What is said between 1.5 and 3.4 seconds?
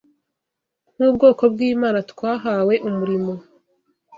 bw’Imana, twahawe umurimo